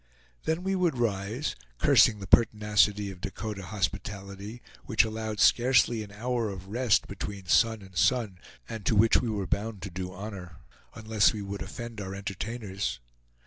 [0.45, 6.49] Then we would rise, cursing the pertinacity of Dakota hospitality, which allowed scarcely an hour
[6.49, 10.55] of rest between sun and sun, and to which we were bound to do honor,
[10.95, 12.99] unless we would offend our entertainers.